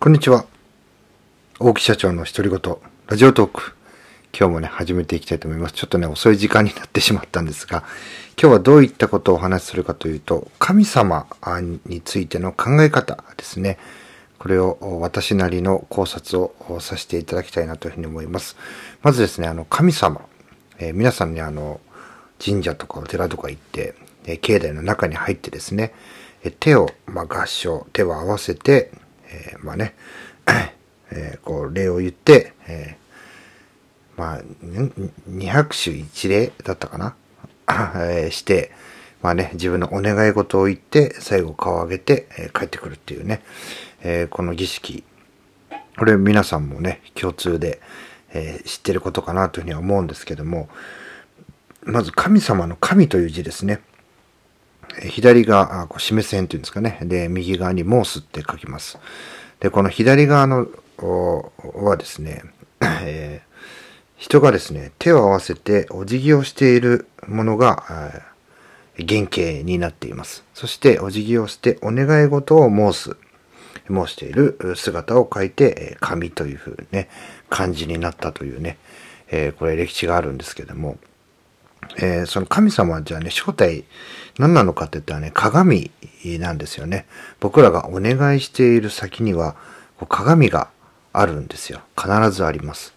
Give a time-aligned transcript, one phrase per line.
[0.00, 0.46] こんにちは。
[1.58, 2.76] 大木社長の独り言、
[3.08, 3.74] ラジオトーク。
[4.32, 5.74] 今日もね、始めていきたいと思います。
[5.74, 7.82] ちょっとね、遅い時間になってしまったんですが、
[8.40, 11.26] 今日はどういったことをお話しするかというと、神様
[11.84, 13.76] についての考え方ですね。
[14.38, 18.56] これを私なりの考察をさせていただきたいなというふうに思います。
[19.02, 20.20] まずですね、あの、神様。
[20.78, 21.80] えー、皆さんね、あの、
[22.38, 23.96] 神社とかお寺とか行って、
[24.26, 25.92] えー、境内の中に入ってですね、
[26.44, 28.92] え、手を、まあ、合唱、手を合わせて、
[29.30, 29.94] えー、まあね、
[31.10, 34.40] えー、こう、礼を言って、えー、まあ、
[35.30, 37.14] 200種一礼だったかな、
[38.10, 38.72] え、して、
[39.22, 43.42] まあね、自分のお願い事を言って、最後顔を上げて、えー、帰ってくるっていうね、
[44.02, 45.04] えー、この儀式、
[45.98, 47.80] これ皆さんもね、共通で、
[48.32, 50.68] えー、知ってることかなというふうには思うんですけども、
[51.82, 53.80] まず神様の神という字ですね。
[55.02, 56.98] 左がこう示す線というんですかね。
[57.02, 58.98] で、右側に申すって書きます。
[59.60, 62.42] で、この左側のはですね、
[62.80, 63.48] えー、
[64.16, 68.22] 人がですね、手を合わせてお辞儀をしているものが
[68.96, 70.44] 原型になっています。
[70.54, 73.16] そしてお辞儀をしてお願い事を申す、
[73.88, 77.08] 申している姿を書いて、神というふうにね、
[77.48, 78.78] 漢字になったというね、
[79.30, 80.98] えー、これ歴史があるんですけども、
[81.96, 83.84] えー、その神様じゃね、正体
[84.38, 85.90] 何なのかって言ったらね、鏡
[86.38, 87.06] なんですよね。
[87.40, 89.56] 僕らがお願いしている先には、
[90.08, 90.68] 鏡が
[91.12, 91.80] あるんですよ。
[91.96, 92.94] 必ずあります。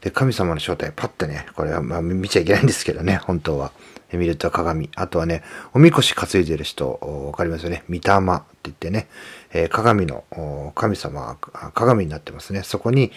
[0.00, 3.72] で、神様の正体、パッてね、これはまあ見ちゃいけないんですけどね、本当は。
[4.16, 4.90] 見ると鏡。
[4.96, 7.84] あとはね、おみこし担いでる人、わかりますよね。
[7.88, 8.10] 御霊って
[8.64, 9.08] 言ってね、
[9.52, 10.24] えー、鏡の、
[10.74, 11.36] 神様
[11.74, 12.62] 鏡になってますね。
[12.62, 13.12] そこに、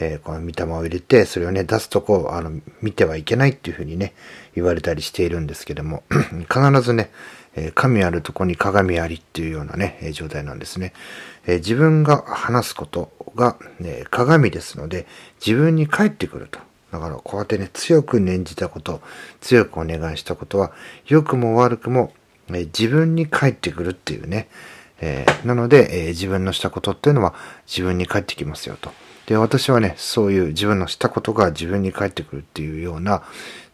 [0.00, 4.14] えー、この御霊を入れて、それをね、出すとこう、あの、見てはいけないっていうふうにね、
[4.54, 6.02] 言われたりしているんですけども、
[6.50, 7.10] 必ずね、
[7.54, 10.92] えー、神あるとこに鏡ありっていうようなね、えー、状態なんですね。
[11.46, 15.06] えー、自分が話すことが、ね、鏡ですので、
[15.44, 16.58] 自分に返ってくると。
[16.92, 19.00] だから、こうやってね、強く念じたこと、
[19.40, 20.72] 強くお願いしたことは、
[21.06, 22.12] 良くも悪くも、
[22.52, 24.48] え自分に返ってくるっていうね。
[25.00, 27.34] えなので、え自分のしたことっていうのは
[27.66, 28.92] 自分に返ってきますよと。
[29.26, 33.22] で、私はね、そういう自分のしたことが自分に返ってくるっていうような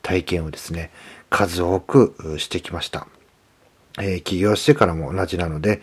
[0.03, 0.91] 体験をですね、
[1.29, 3.09] 数多くしてきました。
[3.99, 5.83] えー、起業してからも同じなので、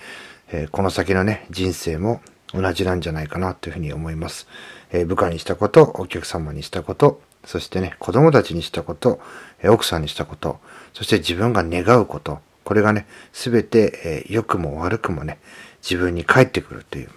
[0.52, 2.22] え、この先のね、人生も
[2.56, 4.48] 同じなんじゃないかなというふうに思います。
[4.92, 9.20] えー、部下にしたこと、お客様にしたこと、そしてね、子供たちにしたこと、
[9.62, 10.60] え奥さんにしたこと、
[10.94, 15.40] そして自分が願うこと、これがね、すべて、え良くも悪くもね、
[15.82, 17.10] 自分に返ってくるという。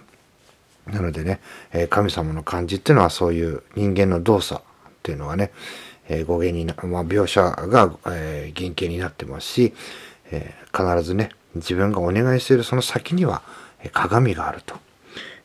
[0.87, 1.39] なのでね、
[1.71, 5.51] え神様の漢字っていうのはそういう人間の動作っていうのはね、
[6.07, 9.73] え語源にな、まあ、描写が、え原型になってますし、
[10.31, 13.41] え必ずね、自分がお願いしているその先には、
[13.93, 14.75] 鏡があると、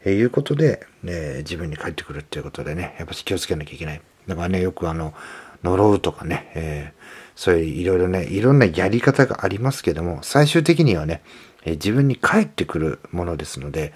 [0.04, 4.00] えいうことで、え自分に返ってくるっていうことでね、やっぱり気をつけなきゃいけない。
[4.26, 5.14] だからね、よくあの、
[5.62, 7.02] 呪うとかね、えー、
[7.34, 11.22] そういういろいろね、いろんなやり方がありますけども、最終的にはね、
[11.64, 13.92] え自分に返ってくるものですので、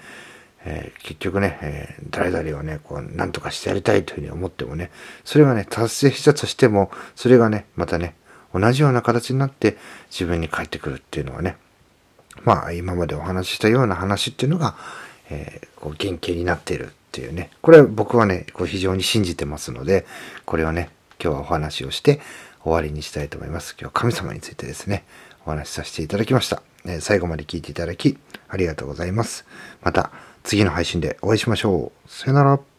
[0.65, 4.91] えー、結局ね、えー、誰々をね、こう、なんとかしてやりたいというふうに思ってもね、
[5.23, 8.15] それがね、達成したとしても、それがね、またね、
[8.53, 9.77] 同じような形になって
[10.09, 11.57] 自分に返ってくるっていうのはね、
[12.43, 14.75] まあ、今までお話ししたような話っていうのが、
[15.29, 20.05] えー、こう、原型になっているっていうね、これは僕はね、こう非常に信じてますので、
[20.45, 20.89] これをね、
[21.21, 22.19] 今日はお話をして
[22.63, 23.75] 終わりにしたいと思います。
[23.79, 25.03] 今日は神様についてですね、
[25.45, 26.61] お話しさせていただきました。
[26.85, 28.17] えー、最後まで聞いていただき、
[28.47, 29.45] ありがとうございます。
[29.81, 30.11] また、
[30.43, 32.09] 次の配信でお会いしましょう。
[32.09, 32.78] さよなら。